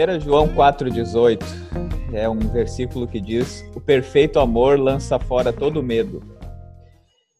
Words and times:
1 0.00 0.18
João 0.20 0.48
4,18 0.54 1.42
é 2.14 2.26
um 2.26 2.38
versículo 2.38 3.06
que 3.06 3.20
diz: 3.20 3.62
O 3.76 3.80
perfeito 3.82 4.40
amor 4.40 4.80
lança 4.80 5.18
fora 5.18 5.52
todo 5.52 5.82
medo. 5.82 6.22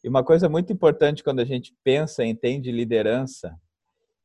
E 0.05 0.09
uma 0.11 0.23
coisa 0.23 0.47
muito 0.47 0.71
importante 0.71 1.25
quando 1.25 1.41
a 1.41 1.45
gente 1.47 1.75
pensa 1.83 2.23
entende 2.23 2.71
liderança, 2.71 3.59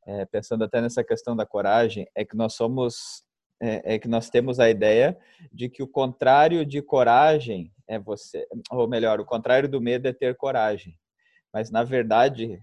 é, 0.06 0.26
pensando 0.26 0.66
até 0.66 0.82
nessa 0.82 1.02
questão 1.02 1.34
da 1.34 1.46
coragem, 1.46 2.10
é 2.14 2.26
que 2.26 2.36
nós 2.36 2.56
somos, 2.56 3.24
é, 3.62 3.96
é 3.96 4.00
que 4.00 4.08
nós 4.10 4.30
temos 4.30 4.60
a 4.60 4.70
ideia 4.70 5.18
de 5.50 5.70
que 5.70 5.82
o 5.82 5.88
contrário 5.88 6.66
de 6.66 6.82
coragem 6.82 7.72
é 7.88 7.98
você, 7.98 8.46
ou 8.70 8.86
melhor, 8.86 9.22
o 9.22 9.26
contrário 9.26 9.70
do 9.70 9.80
medo 9.80 10.10
é 10.10 10.14
ter 10.14 10.36
coragem. 10.36 10.94
Mas 11.54 11.72
na 11.72 11.86
verdade, 11.86 12.60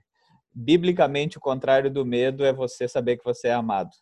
biblicamente, 0.52 1.38
o 1.38 1.41
contrário 1.41 1.91
do 1.91 2.04
medo 2.04 2.45
é 2.45 2.52
você 2.52 2.87
saber 2.87 3.16
que 3.16 3.24
você 3.24 3.48
é 3.48 3.54
amado. 3.54 3.93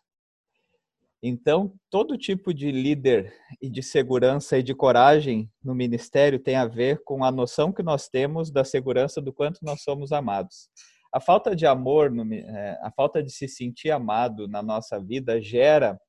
Então, 1.22 1.74
todo 1.90 2.16
tipo 2.16 2.54
de 2.54 2.72
líder 2.72 3.34
e 3.60 3.68
de 3.68 3.82
segurança 3.82 4.58
e 4.58 4.62
de 4.62 4.74
coragem 4.74 5.50
no 5.62 5.74
ministério 5.74 6.38
tem 6.38 6.56
a 6.56 6.66
ver 6.66 7.02
com 7.04 7.22
a 7.22 7.30
noção 7.30 7.72
que 7.72 7.82
nós 7.82 8.08
temos 8.08 8.50
da 8.50 8.64
segurança 8.64 9.20
do 9.20 9.30
quanto 9.30 9.58
nós 9.62 9.82
somos 9.82 10.12
amados. 10.12 10.70
A 11.12 11.20
falta 11.20 11.54
de 11.54 11.66
amor, 11.66 12.10
é, 12.32 12.78
a 12.82 12.90
falta 12.90 13.22
de 13.22 13.30
se 13.30 13.46
sentir 13.48 13.90
amado 13.90 14.48
na 14.48 14.62
nossa 14.62 14.98
vida 14.98 15.40
gera 15.42 16.00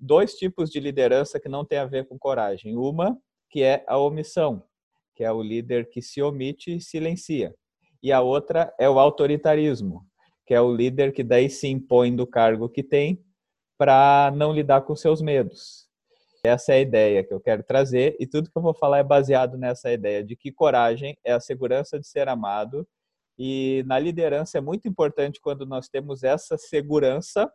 dois 0.00 0.34
tipos 0.34 0.70
de 0.70 0.80
liderança 0.80 1.38
que 1.38 1.48
não 1.48 1.64
tem 1.64 1.78
a 1.78 1.84
ver 1.84 2.08
com 2.08 2.18
coragem. 2.18 2.74
Uma, 2.74 3.18
que 3.50 3.62
é 3.62 3.84
a 3.86 3.98
omissão, 3.98 4.62
que 5.14 5.24
é 5.24 5.32
o 5.32 5.42
líder 5.42 5.90
que 5.90 6.00
se 6.00 6.22
omite 6.22 6.76
e 6.76 6.80
silencia. 6.80 7.54
E 8.02 8.12
a 8.12 8.22
outra 8.22 8.72
é 8.78 8.88
o 8.88 8.98
autoritarismo, 8.98 10.06
que 10.46 10.54
é 10.54 10.60
o 10.60 10.72
líder 10.74 11.12
que 11.12 11.24
daí 11.24 11.50
se 11.50 11.66
impõe 11.66 12.14
do 12.14 12.26
cargo 12.26 12.68
que 12.68 12.82
tem 12.82 13.22
para 13.78 14.32
não 14.34 14.52
lidar 14.52 14.82
com 14.82 14.96
seus 14.96 15.22
medos. 15.22 15.88
Essa 16.44 16.72
é 16.72 16.76
a 16.76 16.80
ideia 16.80 17.24
que 17.24 17.32
eu 17.32 17.40
quero 17.40 17.62
trazer 17.62 18.16
e 18.18 18.26
tudo 18.26 18.50
que 18.50 18.58
eu 18.58 18.62
vou 18.62 18.74
falar 18.74 18.98
é 18.98 19.04
baseado 19.04 19.56
nessa 19.56 19.92
ideia 19.92 20.22
de 20.22 20.36
que 20.36 20.52
coragem 20.52 21.16
é 21.24 21.32
a 21.32 21.40
segurança 21.40 21.98
de 21.98 22.06
ser 22.06 22.28
amado 22.28 22.86
e 23.38 23.84
na 23.86 23.98
liderança 23.98 24.58
é 24.58 24.60
muito 24.60 24.88
importante 24.88 25.40
quando 25.40 25.64
nós 25.64 25.88
temos 25.88 26.22
essa 26.22 26.58
segurança 26.58 27.50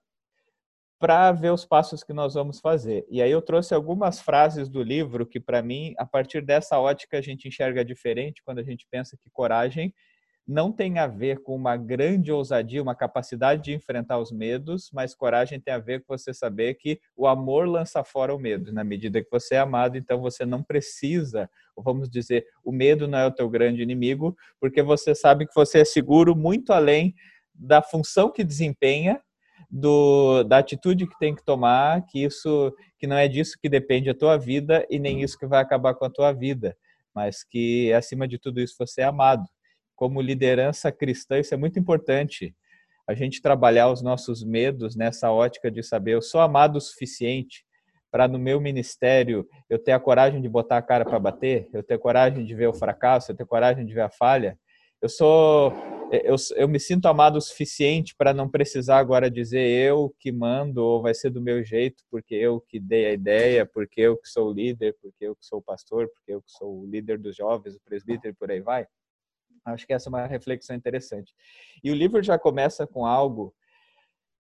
para 0.99 1.33
ver 1.33 1.51
os 1.51 1.66
passos 1.66 2.01
que 2.01 2.13
nós 2.13 2.33
vamos 2.33 2.61
fazer. 2.61 3.05
E 3.09 3.21
aí 3.21 3.29
eu 3.29 3.41
trouxe 3.41 3.73
algumas 3.73 4.21
frases 4.21 4.69
do 4.69 4.81
livro 4.81 5.25
que 5.25 5.39
para 5.39 5.61
mim, 5.61 5.94
a 5.97 6.05
partir 6.05 6.41
dessa 6.41 6.79
ótica 6.79 7.17
a 7.17 7.21
gente 7.21 7.47
enxerga 7.47 7.83
diferente 7.83 8.41
quando 8.45 8.59
a 8.59 8.63
gente 8.63 8.88
pensa 8.89 9.17
que 9.21 9.29
coragem 9.29 9.94
não 10.45 10.72
tem 10.72 10.99
a 10.99 11.08
ver 11.08 11.41
com 11.41 11.55
uma 11.55 11.77
grande 11.77 12.31
ousadia, 12.31 12.81
uma 12.81 12.95
capacidade 12.95 13.63
de 13.63 13.73
enfrentar 13.73 14.19
os 14.19 14.31
medos, 14.31 14.89
mas 14.91 15.16
coragem 15.16 15.59
tem 15.59 15.73
a 15.73 15.80
ver 15.80 16.03
com 16.03 16.17
você 16.17 16.33
saber 16.33 16.73
que 16.75 17.00
o 17.16 17.27
amor 17.27 17.67
lança 17.67 18.03
fora 18.03 18.35
o 18.35 18.39
medo. 18.39 18.73
Na 18.73 18.83
medida 18.83 19.23
que 19.23 19.31
você 19.31 19.55
é 19.55 19.59
amado, 19.59 19.97
então 19.97 20.22
você 20.22 20.45
não 20.45 20.61
precisa, 20.61 21.50
vamos 21.77 22.09
dizer, 22.09 22.45
o 22.63 22.72
medo 22.72 23.08
não 23.08 23.17
é 23.17 23.25
o 23.25 23.31
teu 23.31 23.50
grande 23.50 23.81
inimigo, 23.81 24.35
porque 24.59 24.81
você 24.81 25.16
sabe 25.16 25.47
que 25.47 25.55
você 25.55 25.80
é 25.80 25.85
seguro 25.85 26.35
muito 26.35 26.73
além 26.73 27.16
da 27.55 27.81
função 27.81 28.30
que 28.30 28.44
desempenha, 28.44 29.22
do, 29.69 30.44
da 30.44 30.57
atitude 30.57 31.07
que 31.07 31.17
tem 31.17 31.33
que 31.33 31.44
tomar, 31.44 32.05
que 32.05 32.23
isso, 32.23 32.75
que 33.00 33.07
não 33.07 33.16
é 33.16 33.28
disso 33.28 33.57
que 33.59 33.69
depende 33.69 34.09
a 34.09 34.13
tua 34.13 34.38
vida 34.38 34.85
e 34.89 35.00
nem 35.00 35.22
isso 35.23 35.39
que 35.39 35.47
vai 35.47 35.61
acabar 35.61 35.95
com 35.95 36.05
a 36.05 36.09
tua 36.09 36.31
vida, 36.33 36.78
mas 37.16 37.44
que 37.44 37.91
acima 37.94 38.28
de 38.28 38.38
tudo 38.38 38.59
isso 38.59 38.75
você 38.78 39.02
é 39.02 39.05
amado 39.05 39.47
como 39.95 40.22
liderança 40.22 40.91
cristã, 40.91 41.39
isso 41.39 41.53
é 41.53 41.58
muito 41.58 41.80
importante. 41.80 42.55
A 43.08 43.13
gente 43.13 43.41
trabalhar 43.41 43.91
os 43.91 44.02
nossos 44.02 44.44
medos 44.44 44.95
nessa 44.95 45.31
ótica 45.31 45.69
de 45.69 45.84
saber, 45.84 46.13
eu 46.13 46.22
sou 46.22 46.41
amado 46.41 46.78
o 46.78 46.81
suficiente 46.81 47.66
para 48.12 48.28
no 48.28 48.38
meu 48.38 48.62
ministério 48.62 49.47
eu 49.69 49.79
ter 49.79 49.91
a 49.91 50.00
coragem 50.00 50.41
de 50.41 50.47
botar 50.47 50.78
a 50.78 50.81
cara 50.81 51.03
para 51.03 51.19
bater, 51.19 51.68
eu 51.73 51.81
ter 51.81 51.97
coragem 51.97 52.45
de 52.45 52.53
ver 52.53 52.68
o 52.68 52.73
fracasso, 52.73 53.31
eu 53.31 53.35
ter 53.35 53.45
coragem 53.45 53.85
de 53.85 53.94
ver 53.94 54.01
a 54.01 54.09
falha. 54.09 54.57
Eu 55.01 55.09
sou 55.09 55.73
eu, 56.22 56.35
eu 56.56 56.68
me 56.68 56.79
sinto 56.79 57.07
amado 57.07 57.38
o 57.38 57.41
suficiente 57.41 58.16
para 58.16 58.34
não 58.34 58.47
precisar 58.47 59.00
agora 59.00 59.31
dizer 59.31 59.68
eu 59.68 60.13
que 60.19 60.31
mando 60.31 60.84
ou 60.84 61.01
vai 61.01 61.13
ser 61.13 61.31
do 61.31 61.41
meu 61.41 61.63
jeito, 61.63 62.03
porque 62.12 62.35
eu 62.35 62.62
que 62.62 62.79
dei 62.79 63.07
a 63.07 63.13
ideia, 63.13 63.66
porque 63.66 64.01
eu 64.01 64.18
que 64.18 64.28
sou 64.28 64.50
o 64.50 64.53
líder, 64.53 64.95
porque 65.01 65.25
eu 65.25 65.35
que 65.35 65.45
sou 65.45 65.57
o 65.59 65.63
pastor, 65.63 66.07
porque 66.13 66.34
eu 66.34 66.41
que 66.41 66.51
sou 66.51 66.81
o 66.81 66.85
líder 66.85 67.18
dos 67.18 67.35
jovens, 67.35 67.75
o 67.75 67.81
presbítero 67.84 68.31
e 68.31 68.35
por 68.35 68.51
aí 68.51 68.62
vai. 68.62 68.85
Acho 69.66 69.88
que 69.88 69.94
essa 69.94 70.09
é 70.09 70.12
uma 70.12 70.25
reflexão 70.25 70.75
interessante. 70.75 71.34
E 71.84 71.91
o 71.91 71.96
livro 71.96 72.22
já 72.22 72.38
começa 72.38 72.85
com 72.85 73.06
algo 73.06 73.53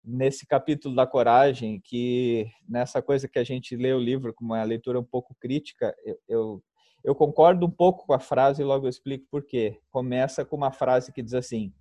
nesse 0.03 0.47
capítulo 0.47 0.95
da 0.95 1.07
coragem 1.07 1.81
que 1.85 2.51
nessa 2.69 3.03
coisa 3.03 3.29
que 3.29 3.39
a 3.39 3.45
gente 3.45 3.77
lê 3.77 3.93
o 3.93 4.01
livro 4.01 4.33
com 4.33 4.45
uma 4.45 4.63
leitura 4.63 4.99
um 4.99 5.05
pouco 5.05 5.37
crítica, 5.39 5.95
eu, 6.05 6.19
eu, 6.29 6.65
eu 7.05 7.15
concordo 7.15 7.67
um 7.67 7.71
pouco 7.71 8.07
com 8.07 8.15
a 8.15 8.19
frase 8.19 8.63
e 8.63 8.65
logo 8.65 8.87
eu 8.87 8.91
explico 8.91 9.27
por 9.31 9.45
quê. 9.45 9.79
Começa 9.91 10.45
com 10.45 10.57
uma 10.57 10.73
frase 10.73 11.13
que 11.13 11.23
diz 11.23 11.35
assim: 11.35 11.73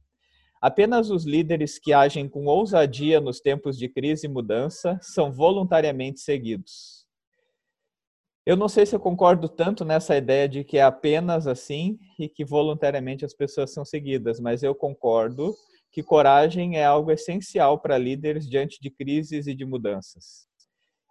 Apenas 0.61 1.09
os 1.09 1.25
líderes 1.25 1.79
que 1.79 1.93
agem 1.93 2.27
com 2.27 2.45
ousadia 2.45 3.21
nos 3.21 3.39
tempos 3.39 3.77
de 3.77 3.87
crise 3.87 4.27
e 4.27 4.29
mudança 4.29 4.99
são 5.01 5.31
voluntariamente 5.31 6.19
seguidos. 6.19 6.98
Eu 8.49 8.57
não 8.57 8.67
sei 8.67 8.83
se 8.83 8.95
eu 8.95 8.99
concordo 8.99 9.47
tanto 9.47 9.85
nessa 9.85 10.17
ideia 10.17 10.49
de 10.49 10.63
que 10.63 10.79
é 10.79 10.81
apenas 10.81 11.45
assim 11.45 11.99
e 12.17 12.27
que 12.27 12.43
voluntariamente 12.43 13.23
as 13.23 13.31
pessoas 13.31 13.71
são 13.71 13.85
seguidas, 13.85 14.39
mas 14.39 14.63
eu 14.63 14.73
concordo 14.73 15.55
que 15.91 16.01
coragem 16.01 16.75
é 16.75 16.83
algo 16.83 17.11
essencial 17.11 17.79
para 17.79 17.95
líderes 17.95 18.49
diante 18.49 18.81
de 18.81 18.89
crises 18.89 19.45
e 19.45 19.53
de 19.53 19.63
mudanças. 19.65 20.47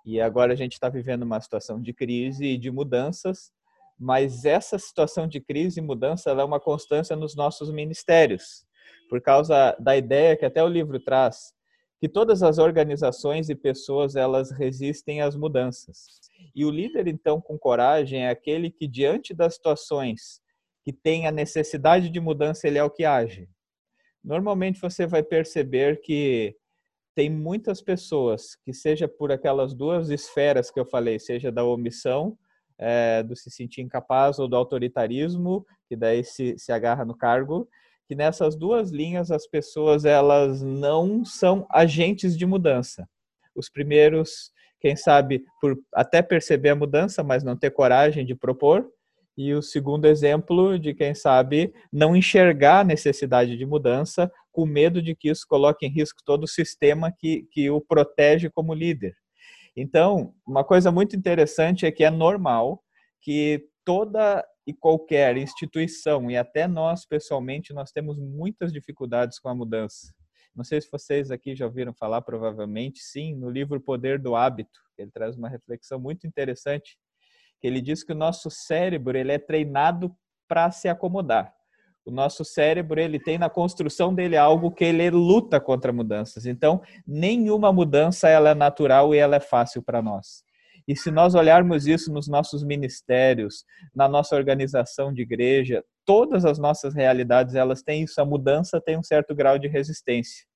E 0.04 0.20
agora 0.20 0.52
a 0.52 0.56
gente 0.56 0.72
está 0.72 0.88
vivendo 0.88 1.22
uma 1.22 1.40
situação 1.40 1.80
de 1.80 1.92
crise 1.92 2.44
e 2.44 2.58
de 2.58 2.72
mudanças, 2.72 3.52
mas 3.96 4.44
essa 4.44 4.76
situação 4.76 5.28
de 5.28 5.38
crise 5.40 5.78
e 5.78 5.80
mudança 5.80 6.30
é 6.30 6.44
uma 6.44 6.58
constância 6.58 7.14
nos 7.14 7.36
nossos 7.36 7.70
ministérios, 7.70 8.66
por 9.08 9.20
causa 9.20 9.76
da 9.78 9.96
ideia 9.96 10.36
que 10.36 10.44
até 10.44 10.60
o 10.60 10.66
livro 10.66 10.98
traz, 10.98 11.52
que 12.00 12.08
todas 12.08 12.42
as 12.42 12.58
organizações 12.58 13.48
e 13.48 13.54
pessoas 13.54 14.14
elas 14.14 14.50
resistem 14.50 15.20
às 15.20 15.34
mudanças. 15.34 16.20
E 16.54 16.64
o 16.64 16.70
líder, 16.70 17.08
então, 17.08 17.40
com 17.40 17.58
coragem, 17.58 18.24
é 18.24 18.30
aquele 18.30 18.70
que, 18.70 18.86
diante 18.86 19.34
das 19.34 19.54
situações 19.54 20.40
que 20.84 20.92
tem 20.92 21.26
a 21.26 21.32
necessidade 21.32 22.08
de 22.08 22.20
mudança, 22.20 22.66
ele 22.66 22.78
é 22.78 22.84
o 22.84 22.90
que 22.90 23.04
age. 23.04 23.48
Normalmente 24.22 24.80
você 24.80 25.06
vai 25.06 25.22
perceber 25.22 26.00
que 26.00 26.56
tem 27.14 27.28
muitas 27.28 27.82
pessoas 27.82 28.54
que, 28.64 28.72
seja 28.72 29.08
por 29.08 29.32
aquelas 29.32 29.74
duas 29.74 30.08
esferas 30.08 30.70
que 30.70 30.78
eu 30.78 30.86
falei, 30.86 31.18
seja 31.18 31.50
da 31.50 31.64
omissão, 31.64 32.38
é, 32.78 33.24
do 33.24 33.34
se 33.34 33.50
sentir 33.50 33.82
incapaz, 33.82 34.38
ou 34.38 34.46
do 34.46 34.54
autoritarismo, 34.54 35.66
que 35.88 35.96
daí 35.96 36.22
se, 36.22 36.56
se 36.56 36.70
agarra 36.70 37.04
no 37.04 37.16
cargo, 37.16 37.68
que 38.08 38.14
nessas 38.14 38.56
duas 38.56 38.90
linhas 38.90 39.30
as 39.30 39.46
pessoas 39.46 40.06
elas 40.06 40.62
não 40.62 41.26
são 41.26 41.66
agentes 41.70 42.36
de 42.36 42.46
mudança. 42.46 43.06
Os 43.54 43.68
primeiros, 43.68 44.50
quem 44.80 44.96
sabe, 44.96 45.44
por 45.60 45.78
até 45.94 46.22
perceber 46.22 46.70
a 46.70 46.74
mudança, 46.74 47.22
mas 47.22 47.44
não 47.44 47.54
ter 47.54 47.70
coragem 47.70 48.24
de 48.24 48.34
propor, 48.34 48.88
e 49.36 49.54
o 49.54 49.62
segundo 49.62 50.06
exemplo 50.06 50.78
de 50.78 50.94
quem 50.94 51.14
sabe 51.14 51.72
não 51.92 52.16
enxergar 52.16 52.80
a 52.80 52.84
necessidade 52.84 53.56
de 53.56 53.66
mudança, 53.66 54.32
com 54.50 54.64
medo 54.64 55.00
de 55.00 55.14
que 55.14 55.28
isso 55.28 55.44
coloque 55.46 55.86
em 55.86 55.90
risco 55.90 56.20
todo 56.24 56.44
o 56.44 56.48
sistema 56.48 57.12
que, 57.16 57.46
que 57.52 57.70
o 57.70 57.80
protege 57.80 58.50
como 58.50 58.74
líder. 58.74 59.14
Então, 59.76 60.34
uma 60.44 60.64
coisa 60.64 60.90
muito 60.90 61.14
interessante 61.14 61.86
é 61.86 61.92
que 61.92 62.02
é 62.02 62.10
normal 62.10 62.82
que 63.20 63.64
toda 63.84 64.44
e 64.68 64.74
qualquer 64.74 65.38
instituição, 65.38 66.30
e 66.30 66.36
até 66.36 66.68
nós 66.68 67.06
pessoalmente, 67.06 67.72
nós 67.72 67.90
temos 67.90 68.18
muitas 68.18 68.70
dificuldades 68.70 69.38
com 69.38 69.48
a 69.48 69.54
mudança. 69.54 70.12
Não 70.54 70.62
sei 70.62 70.78
se 70.78 70.90
vocês 70.92 71.30
aqui 71.30 71.56
já 71.56 71.64
ouviram 71.64 71.94
falar, 71.94 72.20
provavelmente 72.20 72.98
sim, 73.00 73.34
no 73.34 73.48
livro 73.48 73.80
Poder 73.80 74.18
do 74.18 74.36
Hábito, 74.36 74.78
ele 74.98 75.10
traz 75.10 75.38
uma 75.38 75.48
reflexão 75.48 75.98
muito 75.98 76.26
interessante, 76.26 76.98
que 77.58 77.66
ele 77.66 77.80
diz 77.80 78.04
que 78.04 78.12
o 78.12 78.14
nosso 78.14 78.50
cérebro 78.50 79.16
ele 79.16 79.32
é 79.32 79.38
treinado 79.38 80.14
para 80.46 80.70
se 80.70 80.86
acomodar. 80.86 81.54
O 82.04 82.10
nosso 82.10 82.44
cérebro 82.44 83.00
ele 83.00 83.18
tem 83.18 83.38
na 83.38 83.48
construção 83.48 84.14
dele 84.14 84.36
algo 84.36 84.70
que 84.70 84.84
ele 84.84 85.08
luta 85.08 85.58
contra 85.58 85.94
mudanças. 85.94 86.44
Então, 86.44 86.82
nenhuma 87.06 87.72
mudança 87.72 88.28
ela 88.28 88.50
é 88.50 88.54
natural 88.54 89.14
e 89.14 89.18
ela 89.18 89.36
é 89.36 89.40
fácil 89.40 89.82
para 89.82 90.02
nós. 90.02 90.44
E 90.88 90.96
se 90.96 91.10
nós 91.10 91.34
olharmos 91.34 91.86
isso 91.86 92.10
nos 92.10 92.26
nossos 92.26 92.64
ministérios, 92.64 93.62
na 93.94 94.08
nossa 94.08 94.34
organização 94.34 95.12
de 95.12 95.20
igreja, 95.20 95.84
todas 96.06 96.46
as 96.46 96.58
nossas 96.58 96.94
realidades, 96.94 97.54
elas 97.54 97.82
têm 97.82 98.04
isso, 98.04 98.18
a 98.18 98.24
mudança 98.24 98.80
tem 98.80 98.96
um 98.96 99.02
certo 99.02 99.34
grau 99.34 99.58
de 99.58 99.68
resistência. 99.68 100.46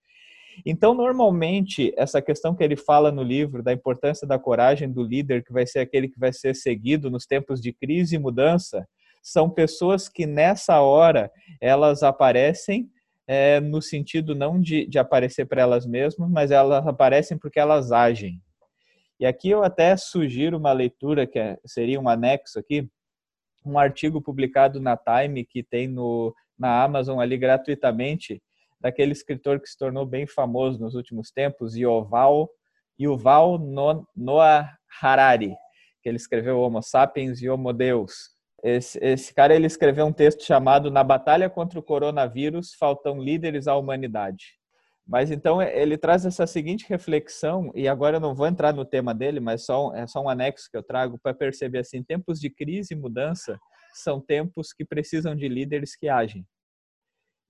Então, 0.64 0.94
normalmente, 0.94 1.92
essa 1.98 2.22
questão 2.22 2.54
que 2.54 2.64
ele 2.64 2.76
fala 2.76 3.12
no 3.12 3.22
livro 3.22 3.62
da 3.62 3.74
importância 3.74 4.26
da 4.26 4.38
coragem 4.38 4.90
do 4.90 5.02
líder, 5.02 5.44
que 5.44 5.52
vai 5.52 5.66
ser 5.66 5.80
aquele 5.80 6.08
que 6.08 6.18
vai 6.18 6.32
ser 6.32 6.54
seguido 6.56 7.10
nos 7.10 7.26
tempos 7.26 7.60
de 7.60 7.70
crise 7.70 8.16
e 8.16 8.18
mudança, 8.18 8.86
são 9.22 9.50
pessoas 9.50 10.08
que 10.08 10.26
nessa 10.26 10.80
hora 10.80 11.30
elas 11.60 12.02
aparecem 12.02 12.88
é, 13.26 13.60
no 13.60 13.82
sentido 13.82 14.34
não 14.34 14.58
de, 14.58 14.86
de 14.86 14.98
aparecer 14.98 15.44
para 15.44 15.60
elas 15.60 15.86
mesmas, 15.86 16.30
mas 16.30 16.50
elas 16.50 16.86
aparecem 16.86 17.36
porque 17.38 17.60
elas 17.60 17.92
agem. 17.92 18.40
E 19.22 19.24
aqui 19.24 19.50
eu 19.50 19.62
até 19.62 19.96
sugiro 19.96 20.58
uma 20.58 20.72
leitura 20.72 21.28
que 21.28 21.38
é, 21.38 21.56
seria 21.64 22.00
um 22.00 22.08
anexo 22.08 22.58
aqui, 22.58 22.90
um 23.64 23.78
artigo 23.78 24.20
publicado 24.20 24.80
na 24.80 24.96
Time 24.96 25.44
que 25.44 25.62
tem 25.62 25.86
no, 25.86 26.34
na 26.58 26.82
Amazon 26.82 27.20
ali 27.20 27.38
gratuitamente, 27.38 28.42
daquele 28.80 29.12
escritor 29.12 29.60
que 29.60 29.68
se 29.68 29.78
tornou 29.78 30.04
bem 30.04 30.26
famoso 30.26 30.80
nos 30.80 30.96
últimos 30.96 31.30
tempos, 31.30 31.76
Yuval, 31.76 32.50
Yuval 33.00 33.60
Noah 34.16 34.76
Harari, 35.00 35.54
que 36.02 36.08
ele 36.08 36.16
escreveu 36.16 36.58
Homo 36.58 36.82
Sapiens 36.82 37.40
e 37.40 37.48
Homo 37.48 37.72
Deus. 37.72 38.30
Esse, 38.60 38.98
esse 39.00 39.32
cara 39.32 39.54
ele 39.54 39.68
escreveu 39.68 40.04
um 40.04 40.12
texto 40.12 40.42
chamado 40.42 40.90
Na 40.90 41.04
Batalha 41.04 41.48
contra 41.48 41.78
o 41.78 41.82
Coronavírus, 41.82 42.74
faltam 42.74 43.22
líderes 43.22 43.68
à 43.68 43.76
humanidade. 43.76 44.60
Mas 45.06 45.30
então 45.30 45.60
ele 45.60 45.98
traz 45.98 46.24
essa 46.24 46.46
seguinte 46.46 46.86
reflexão, 46.88 47.72
e 47.74 47.88
agora 47.88 48.16
eu 48.16 48.20
não 48.20 48.34
vou 48.34 48.46
entrar 48.46 48.72
no 48.72 48.84
tema 48.84 49.14
dele, 49.14 49.40
mas 49.40 49.64
só, 49.64 49.94
é 49.94 50.06
só 50.06 50.22
um 50.22 50.28
anexo 50.28 50.70
que 50.70 50.76
eu 50.76 50.82
trago 50.82 51.18
para 51.18 51.34
perceber 51.34 51.80
assim, 51.80 52.02
tempos 52.02 52.38
de 52.38 52.48
crise 52.48 52.94
e 52.94 52.96
mudança 52.96 53.58
são 53.92 54.20
tempos 54.20 54.72
que 54.72 54.84
precisam 54.84 55.34
de 55.34 55.48
líderes 55.48 55.96
que 55.96 56.08
agem. 56.08 56.46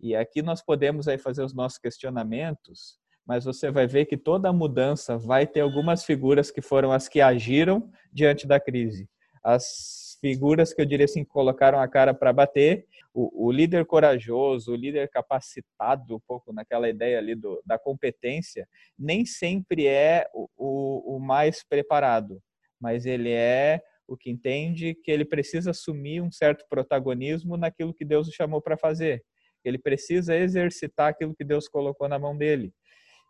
E 0.01 0.17
aqui 0.17 0.43
nós 0.43 0.61
podemos 0.61 1.07
aí 1.07 1.19
fazer 1.19 1.45
os 1.45 1.55
nossos 1.55 1.79
questionamentos, 1.79 2.99
mas 3.25 3.45
você 3.45 3.71
vai 3.71 3.87
ver 3.87 4.07
que 4.07 4.17
toda 4.17 4.53
mudança 4.53 5.17
vai 5.17 5.47
ter 5.47 5.61
algumas 5.61 6.05
figuras 6.05 6.51
que 6.51 6.61
foram 6.61 6.91
as 6.91 7.09
que 7.09 7.21
agiram 7.21 7.89
diante 8.13 8.47
da 8.47 8.59
crise. 8.59 9.09
As 9.45 10.19
figuras 10.21 10.73
que 10.73 10.81
eu 10.81 10.87
diria 10.87 11.05
assim 11.05 11.25
colocaram 11.25 11.79
a 11.79 11.87
cara 11.87 12.13
para 12.13 12.33
bater 12.33 12.87
o, 13.15 13.47
o, 13.49 13.53
líder 13.53 13.85
corajoso, 13.85 14.73
o 14.73 14.77
líder 14.77 15.09
capacitado, 15.09 16.17
um 16.17 16.21
pouco 16.27 16.53
naquela 16.53 16.89
ideia 16.89 17.19
ali 17.19 17.35
do, 17.35 17.63
da 17.65 17.79
competência, 17.79 18.67
nem 18.99 19.27
sempre 19.27 19.87
é 19.87 20.27
o, 20.35 20.49
o, 20.57 21.17
o 21.17 21.21
mais 21.21 21.63
preparado, 21.63 22.41
mas 22.81 23.05
ele 23.05 23.31
é 23.31 23.83
o 24.09 24.17
que 24.17 24.31
entende 24.31 24.95
que 24.95 25.11
ele 25.11 25.25
precisa 25.25 25.71
assumir 25.71 26.21
um 26.21 26.31
certo 26.31 26.67
protagonismo 26.69 27.57
naquilo 27.57 27.95
que 27.95 28.05
Deus 28.05 28.29
o 28.29 28.33
chamou 28.33 28.61
para 28.61 28.77
fazer. 28.77 29.23
Ele 29.65 29.79
precisa 29.79 30.37
exercitar 30.37 31.09
aquilo 31.09 31.35
que 31.35 31.45
Deus 31.45 31.69
colocou 31.69 32.09
na 32.09 32.19
mão 32.19 32.37
dele. 32.37 32.73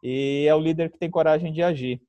E 0.03 0.47
é 0.49 0.55
o 0.55 0.61
líder 0.61 0.91
que 0.91 0.99
tem 0.99 1.11
coragem 1.11 1.53
de 1.53 1.63
agir. 1.63 2.01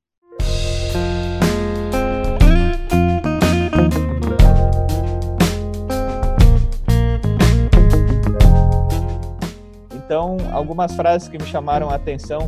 Então, 10.05 10.35
algumas 10.51 10.94
frases 10.95 11.29
que 11.29 11.38
me 11.38 11.45
chamaram 11.45 11.89
a 11.89 11.95
atenção 11.95 12.41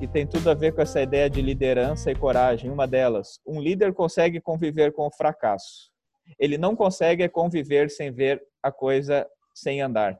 que 0.00 0.06
tem 0.06 0.26
tudo 0.26 0.50
a 0.50 0.54
ver 0.54 0.72
com 0.74 0.82
essa 0.82 1.00
ideia 1.00 1.30
de 1.30 1.40
liderança 1.40 2.10
e 2.10 2.14
coragem. 2.14 2.70
Uma 2.70 2.88
delas, 2.88 3.40
um 3.46 3.60
líder 3.60 3.94
consegue 3.94 4.40
conviver 4.40 4.92
com 4.92 5.06
o 5.06 5.10
fracasso. 5.10 5.92
Ele 6.40 6.58
não 6.58 6.74
consegue 6.74 7.28
conviver 7.28 7.88
sem 7.88 8.12
ver 8.12 8.42
a 8.60 8.72
coisa 8.72 9.24
sem 9.54 9.80
andar. 9.80 10.18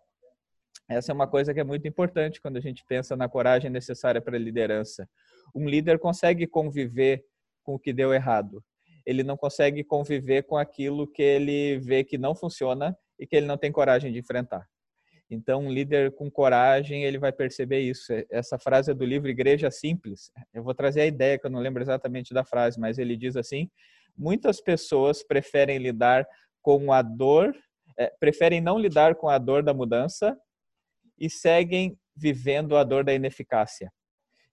Essa 0.88 1.10
é 1.10 1.14
uma 1.14 1.26
coisa 1.26 1.52
que 1.52 1.58
é 1.58 1.64
muito 1.64 1.86
importante 1.86 2.40
quando 2.40 2.56
a 2.56 2.60
gente 2.60 2.84
pensa 2.88 3.16
na 3.16 3.28
coragem 3.28 3.70
necessária 3.70 4.20
para 4.20 4.36
a 4.36 4.40
liderança. 4.40 5.08
Um 5.54 5.68
líder 5.68 5.98
consegue 5.98 6.46
conviver 6.46 7.24
com 7.64 7.74
o 7.74 7.78
que 7.78 7.92
deu 7.92 8.14
errado. 8.14 8.64
Ele 9.04 9.24
não 9.24 9.36
consegue 9.36 9.82
conviver 9.82 10.44
com 10.44 10.56
aquilo 10.56 11.10
que 11.10 11.22
ele 11.22 11.78
vê 11.80 12.04
que 12.04 12.16
não 12.16 12.36
funciona 12.36 12.96
e 13.18 13.26
que 13.26 13.34
ele 13.34 13.46
não 13.46 13.58
tem 13.58 13.72
coragem 13.72 14.12
de 14.12 14.20
enfrentar. 14.20 14.64
Então, 15.30 15.66
um 15.66 15.70
líder 15.70 16.12
com 16.12 16.30
coragem, 16.30 17.04
ele 17.04 17.18
vai 17.18 17.30
perceber 17.30 17.80
isso. 17.80 18.12
Essa 18.30 18.58
frase 18.58 18.90
é 18.90 18.94
do 18.94 19.04
livro 19.04 19.28
Igreja 19.28 19.70
Simples. 19.70 20.32
Eu 20.54 20.62
vou 20.62 20.74
trazer 20.74 21.02
a 21.02 21.06
ideia, 21.06 21.38
que 21.38 21.46
eu 21.46 21.50
não 21.50 21.60
lembro 21.60 21.82
exatamente 21.82 22.32
da 22.32 22.44
frase, 22.44 22.80
mas 22.80 22.98
ele 22.98 23.16
diz 23.16 23.36
assim: 23.36 23.70
muitas 24.16 24.60
pessoas 24.60 25.22
preferem 25.22 25.78
lidar 25.78 26.26
com 26.62 26.92
a 26.92 27.02
dor, 27.02 27.54
é, 27.98 28.12
preferem 28.18 28.60
não 28.60 28.78
lidar 28.78 29.16
com 29.16 29.28
a 29.28 29.36
dor 29.36 29.62
da 29.62 29.74
mudança 29.74 30.36
e 31.18 31.28
seguem 31.28 31.98
vivendo 32.16 32.76
a 32.76 32.82
dor 32.82 33.04
da 33.04 33.12
ineficácia. 33.12 33.92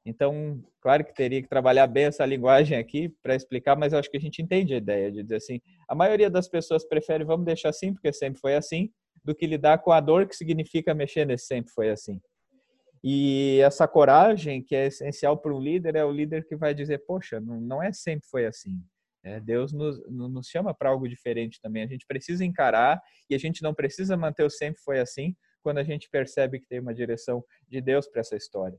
Então, 0.06 0.64
claro 0.82 1.04
que 1.04 1.16
teria 1.16 1.42
que 1.42 1.48
trabalhar 1.48 1.88
bem 1.88 2.06
essa 2.06 2.26
linguagem 2.26 2.78
aqui 2.78 3.10
para 3.24 3.34
explicar, 3.34 3.76
mas 3.76 3.94
acho 3.94 4.10
que 4.12 4.18
a 4.18 4.22
gente 4.22 4.42
entende 4.42 4.74
a 4.74 4.78
ideia 4.78 5.12
de 5.12 5.24
dizer 5.24 5.38
assim: 5.38 5.62
a 5.88 5.96
maioria 5.96 6.30
das 6.30 6.48
pessoas 6.48 6.86
prefere, 6.86 7.24
vamos 7.24 7.46
deixar 7.46 7.70
assim, 7.70 7.94
porque 7.94 8.12
sempre 8.12 8.40
foi 8.40 8.56
assim, 8.56 8.92
do 9.26 9.34
que 9.34 9.48
lidar 9.48 9.80
com 9.80 9.92
a 9.92 10.00
dor 10.00 10.28
que 10.28 10.36
significa 10.36 10.94
mexer 10.94 11.26
nesse 11.26 11.48
sempre 11.48 11.72
foi 11.74 11.90
assim. 11.90 12.22
E 13.04 13.60
essa 13.62 13.88
coragem 13.88 14.64
que 14.64 14.76
é 14.76 14.88
essencial 14.88 15.38
para 15.38 15.54
um 15.54 15.60
líder 15.60 15.96
é 15.96 16.06
o 16.06 16.12
líder 16.12 16.46
que 16.48 16.56
vai 16.56 16.74
dizer, 16.74 17.00
poxa, 17.06 17.40
não, 17.40 17.60
não 17.60 17.84
é 17.84 17.92
sempre 17.92 18.28
foi 18.28 18.46
assim. 18.46 18.80
É, 19.24 19.40
Deus 19.40 19.74
nos, 19.74 20.00
nos 20.08 20.48
chama 20.48 20.74
para 20.74 20.90
algo 20.90 21.10
diferente 21.10 21.60
também. 21.60 21.84
A 21.84 21.88
gente 21.88 22.06
precisa 22.06 22.46
encarar 22.46 23.02
e 23.30 23.34
a 23.34 23.38
gente 23.40 23.64
não 23.64 23.74
precisa 23.74 24.16
manter 24.16 24.44
o 24.44 24.50
sempre 24.50 24.82
foi 24.82 25.00
assim 25.00 25.36
quando 25.64 25.80
a 25.80 25.84
gente 25.84 26.08
percebe 26.10 26.60
que 26.60 26.68
tem 26.68 26.80
uma 26.80 26.94
direção 26.94 27.44
de 27.68 27.82
Deus 27.82 28.08
para 28.08 28.22
essa 28.22 28.36
história. 28.36 28.78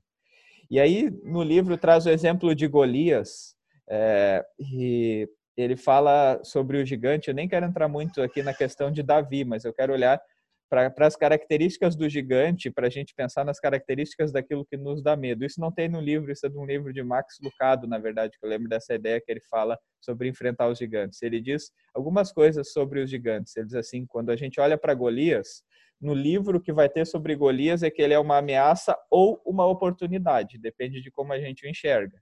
E 0.70 0.78
aí 0.78 1.10
no 1.24 1.42
livro 1.42 1.76
traz 1.76 2.06
o 2.06 2.10
exemplo 2.10 2.54
de 2.54 2.68
Golias 2.68 3.56
é, 3.88 4.44
e 4.58 5.28
ele 5.56 5.76
fala 5.76 6.40
sobre 6.44 6.78
o 6.78 6.84
gigante. 6.84 7.28
Eu 7.28 7.34
nem 7.34 7.48
quero 7.48 7.66
entrar 7.66 7.88
muito 7.88 8.20
aqui 8.22 8.42
na 8.42 8.52
questão 8.52 8.90
de 8.90 9.02
Davi, 9.02 9.44
mas 9.44 9.64
eu 9.64 9.72
quero 9.72 9.92
olhar 9.92 10.20
para 10.68 10.92
as 11.06 11.16
características 11.16 11.94
do 11.94 12.08
gigante, 12.08 12.70
para 12.70 12.86
a 12.86 12.90
gente 12.90 13.14
pensar 13.14 13.44
nas 13.44 13.60
características 13.60 14.32
daquilo 14.32 14.66
que 14.66 14.76
nos 14.76 15.02
dá 15.02 15.16
medo. 15.16 15.44
Isso 15.44 15.60
não 15.60 15.70
tem 15.70 15.88
no 15.88 16.00
livro, 16.00 16.32
isso 16.32 16.46
é 16.46 16.48
de 16.48 16.58
um 16.58 16.66
livro 16.66 16.92
de 16.92 17.02
Max 17.02 17.36
Lucado, 17.42 17.86
na 17.86 17.98
verdade, 17.98 18.36
que 18.38 18.44
eu 18.44 18.50
lembro 18.50 18.68
dessa 18.68 18.94
ideia 18.94 19.20
que 19.20 19.30
ele 19.30 19.40
fala 19.48 19.78
sobre 20.00 20.28
enfrentar 20.28 20.68
os 20.68 20.78
gigantes. 20.78 21.22
Ele 21.22 21.40
diz 21.40 21.70
algumas 21.94 22.32
coisas 22.32 22.72
sobre 22.72 23.00
os 23.00 23.08
gigantes. 23.08 23.56
Ele 23.56 23.66
diz 23.66 23.74
assim: 23.74 24.04
quando 24.06 24.30
a 24.30 24.36
gente 24.36 24.60
olha 24.60 24.76
para 24.76 24.94
Golias, 24.94 25.62
no 26.00 26.12
livro 26.12 26.60
que 26.60 26.72
vai 26.72 26.88
ter 26.88 27.06
sobre 27.06 27.34
Golias 27.34 27.82
é 27.82 27.90
que 27.90 28.02
ele 28.02 28.14
é 28.14 28.18
uma 28.18 28.38
ameaça 28.38 28.96
ou 29.10 29.40
uma 29.46 29.66
oportunidade, 29.66 30.58
depende 30.58 31.00
de 31.00 31.10
como 31.10 31.32
a 31.32 31.40
gente 31.40 31.66
o 31.66 31.68
enxerga. 31.68 32.20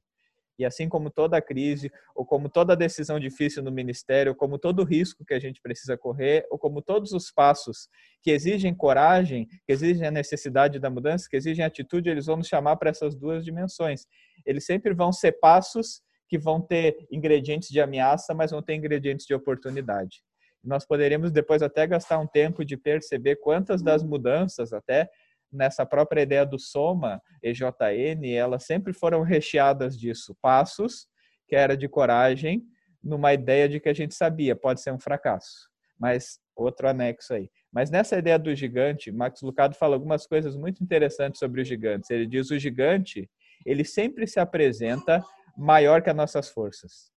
E 0.58 0.64
assim 0.64 0.88
como 0.88 1.10
toda 1.10 1.40
crise, 1.40 1.90
ou 2.14 2.24
como 2.24 2.48
toda 2.48 2.76
decisão 2.76 3.18
difícil 3.18 3.62
no 3.62 3.72
ministério, 3.72 4.32
ou 4.32 4.36
como 4.36 4.58
todo 4.58 4.84
risco 4.84 5.24
que 5.24 5.34
a 5.34 5.38
gente 5.40 5.60
precisa 5.60 5.96
correr, 5.96 6.46
ou 6.50 6.58
como 6.58 6.80
todos 6.80 7.12
os 7.12 7.30
passos 7.30 7.88
que 8.22 8.30
exigem 8.30 8.74
coragem, 8.74 9.46
que 9.46 9.72
exigem 9.72 10.06
a 10.06 10.10
necessidade 10.10 10.78
da 10.78 10.88
mudança, 10.88 11.28
que 11.28 11.36
exigem 11.36 11.64
atitude, 11.64 12.08
eles 12.08 12.26
vão 12.26 12.36
nos 12.36 12.48
chamar 12.48 12.76
para 12.76 12.90
essas 12.90 13.14
duas 13.14 13.44
dimensões. 13.44 14.06
Eles 14.46 14.64
sempre 14.64 14.94
vão 14.94 15.12
ser 15.12 15.32
passos 15.32 16.02
que 16.28 16.38
vão 16.38 16.60
ter 16.60 17.06
ingredientes 17.10 17.68
de 17.68 17.80
ameaça, 17.80 18.32
mas 18.34 18.50
vão 18.50 18.62
ter 18.62 18.74
ingredientes 18.74 19.26
de 19.26 19.34
oportunidade. 19.34 20.22
Nós 20.62 20.86
poderíamos 20.86 21.30
depois 21.30 21.62
até 21.62 21.86
gastar 21.86 22.18
um 22.18 22.26
tempo 22.26 22.64
de 22.64 22.76
perceber 22.76 23.36
quantas 23.36 23.82
das 23.82 24.02
mudanças 24.02 24.72
até 24.72 25.10
nessa 25.54 25.86
própria 25.86 26.22
ideia 26.22 26.44
do 26.44 26.58
soma, 26.58 27.22
EJN, 27.42 28.34
elas 28.34 28.64
sempre 28.64 28.92
foram 28.92 29.22
recheadas 29.24 29.98
disso, 29.98 30.36
passos 30.42 31.06
que 31.46 31.54
era 31.54 31.76
de 31.76 31.88
coragem, 31.88 32.62
numa 33.02 33.32
ideia 33.34 33.68
de 33.68 33.78
que 33.78 33.88
a 33.88 33.92
gente 33.92 34.14
sabia, 34.14 34.56
pode 34.56 34.80
ser 34.80 34.92
um 34.92 34.98
fracasso. 34.98 35.68
Mas 35.98 36.38
outro 36.56 36.88
anexo 36.88 37.34
aí. 37.34 37.50
Mas 37.72 37.90
nessa 37.90 38.16
ideia 38.16 38.38
do 38.38 38.54
gigante, 38.54 39.12
Max 39.12 39.42
Lucado 39.42 39.74
fala 39.74 39.94
algumas 39.94 40.26
coisas 40.26 40.56
muito 40.56 40.82
interessantes 40.82 41.38
sobre 41.38 41.60
os 41.60 41.68
gigantes. 41.68 42.10
Ele 42.10 42.26
diz 42.26 42.50
o 42.50 42.58
gigante, 42.58 43.28
ele 43.66 43.84
sempre 43.84 44.26
se 44.26 44.40
apresenta 44.40 45.22
maior 45.56 46.02
que 46.02 46.10
as 46.10 46.16
nossas 46.16 46.48
forças. 46.48 47.12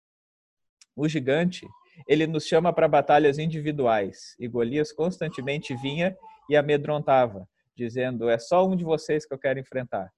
O 0.94 1.08
gigante, 1.08 1.66
ele 2.08 2.26
nos 2.26 2.46
chama 2.46 2.72
para 2.72 2.88
batalhas 2.88 3.38
individuais, 3.38 4.34
e 4.38 4.48
Golias 4.48 4.92
constantemente 4.92 5.74
vinha 5.76 6.16
e 6.48 6.56
amedrontava 6.56 7.46
dizendo 7.76 8.28
é 8.28 8.38
só 8.38 8.66
um 8.66 8.74
de 8.74 8.84
vocês 8.84 9.26
que 9.26 9.34
eu 9.34 9.38
quero 9.38 9.58
enfrentar. 9.58 10.10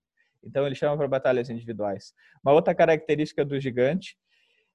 Então 0.42 0.64
ele 0.66 0.74
chama 0.74 0.96
para 0.96 1.08
batalhas 1.08 1.50
individuais. 1.50 2.12
Uma 2.44 2.52
outra 2.52 2.74
característica 2.74 3.44
do 3.44 3.58
gigante 3.58 4.16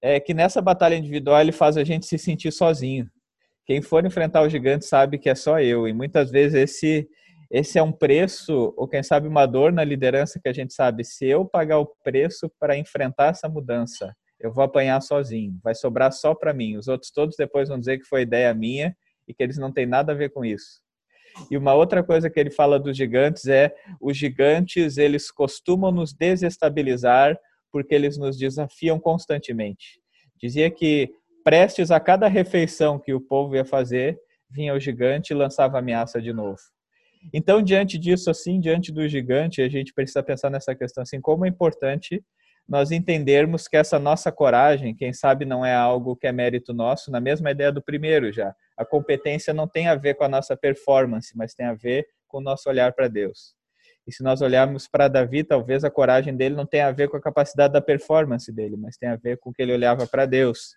é 0.02 0.20
que 0.20 0.34
nessa 0.34 0.62
batalha 0.62 0.96
individual 0.96 1.40
ele 1.40 1.52
faz 1.52 1.78
a 1.78 1.84
gente 1.84 2.06
se 2.06 2.18
sentir 2.18 2.52
sozinho. 2.52 3.10
Quem 3.66 3.82
for 3.82 4.06
enfrentar 4.06 4.42
o 4.42 4.50
gigante 4.50 4.86
sabe 4.86 5.18
que 5.18 5.30
é 5.30 5.36
só 5.36 5.60
eu 5.60 5.88
e 5.88 5.94
muitas 5.94 6.30
vezes 6.30 6.56
esse 6.56 7.10
esse 7.50 7.78
é 7.78 7.84
um 7.84 7.92
preço 7.92 8.74
ou 8.76 8.88
quem 8.88 9.04
sabe 9.04 9.28
uma 9.28 9.46
dor 9.46 9.72
na 9.72 9.84
liderança 9.84 10.40
que 10.42 10.50
a 10.50 10.54
gente 10.54 10.74
sabe 10.74 11.04
se 11.04 11.28
eu 11.28 11.46
pagar 11.46 11.78
o 11.78 11.86
preço 12.04 12.52
para 12.60 12.76
enfrentar 12.76 13.28
essa 13.28 13.48
mudança, 13.48 14.12
eu 14.40 14.52
vou 14.52 14.64
apanhar 14.64 15.00
sozinho, 15.02 15.60
vai 15.64 15.76
sobrar 15.76 16.12
só 16.12 16.34
para 16.34 16.52
mim. 16.52 16.78
Os 16.78 16.88
outros 16.88 17.12
todos 17.12 17.36
depois 17.38 17.70
vão 17.70 17.80
dizer 17.80 18.00
que 18.00 18.06
foi 18.06 18.24
ideia 18.24 18.52
minha 18.56 18.98
e 19.28 19.36
que 19.36 19.44
eles 19.44 19.60
não 19.60 19.72
têm 19.72 19.86
nada 19.86 20.14
a 20.14 20.16
ver 20.16 20.30
com 20.30 20.44
isso. 20.44 20.82
E 21.50 21.58
uma 21.58 21.74
outra 21.74 22.04
coisa 22.04 22.30
que 22.30 22.40
ele 22.40 22.52
fala 22.52 22.80
dos 22.80 22.96
gigantes 22.96 23.48
é 23.48 23.74
os 24.00 24.18
gigantes, 24.18 24.98
eles 24.98 25.32
costumam 25.32 25.92
nos 25.92 26.14
desestabilizar 26.14 27.38
porque 27.72 27.96
eles 27.96 28.18
nos 28.18 28.38
desafiam 28.38 29.00
constantemente. 29.00 30.00
Dizia 30.40 30.70
que 30.70 31.12
prestes 31.44 31.92
a 31.92 32.00
cada 32.00 32.28
refeição 32.28 33.00
que 33.00 33.14
o 33.14 33.22
povo 33.22 33.56
ia 33.56 33.66
fazer, 33.66 34.18
vinha 34.50 34.74
o 34.74 34.80
gigante 34.80 35.34
e 35.34 35.36
lançava 35.36 35.80
ameaça 35.80 36.22
de 36.22 36.32
novo. 36.32 36.60
Então, 37.34 37.62
diante 37.62 37.98
disso, 37.98 38.30
assim, 38.30 38.60
diante 38.60 38.92
do 38.92 39.08
gigante, 39.08 39.62
a 39.62 39.70
gente 39.70 39.94
precisa 39.94 40.22
pensar 40.22 40.50
nessa 40.50 40.76
questão, 40.76 41.02
assim, 41.02 41.22
como 41.22 41.46
é 41.46 41.50
importante 41.50 42.24
nós 42.68 42.92
entendermos 42.92 43.68
que 43.68 43.76
essa 43.76 44.00
nossa 44.00 44.32
coragem, 44.32 44.96
quem 44.96 45.12
sabe 45.14 45.46
não 45.46 45.66
é 45.66 45.76
algo 45.76 46.16
que 46.16 46.28
é 46.28 46.32
mérito 46.32 46.74
nosso, 46.74 47.12
na 47.12 47.20
mesma 47.20 47.52
ideia 47.52 47.72
do 47.72 47.82
primeiro 47.82 48.32
já. 48.32 48.56
A 48.78 48.86
competência 48.86 49.54
não 49.54 49.68
tem 49.68 49.88
a 49.88 49.96
ver 49.96 50.16
com 50.16 50.24
a 50.24 50.30
nossa 50.30 50.56
performance, 50.56 51.36
mas 51.36 51.54
tem 51.54 51.66
a 51.66 51.74
ver 51.74 52.08
com 52.28 52.38
o 52.38 52.42
nosso 52.42 52.70
olhar 52.70 52.94
para 52.94 53.08
Deus. 53.08 53.54
E 54.06 54.12
se 54.12 54.24
nós 54.24 54.42
olharmos 54.42 54.88
para 54.88 55.08
Davi, 55.08 55.44
talvez 55.44 55.84
a 55.84 55.90
coragem 55.90 56.36
dele 56.36 56.56
não 56.56 56.66
tenha 56.66 56.88
a 56.88 56.92
ver 56.92 57.10
com 57.10 57.16
a 57.16 57.22
capacidade 57.22 57.74
da 57.74 57.82
performance 57.82 58.52
dele, 58.52 58.76
mas 58.76 58.98
tem 58.98 59.10
a 59.10 59.16
ver 59.16 59.38
com 59.38 59.50
o 59.50 59.54
que 59.54 59.62
ele 59.62 59.74
olhava 59.74 60.06
para 60.06 60.26
Deus. 60.26 60.76